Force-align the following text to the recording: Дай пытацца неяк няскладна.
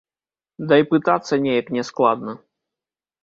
Дай 0.71 0.81
пытацца 0.93 1.33
неяк 1.45 1.67
няскладна. 1.77 2.31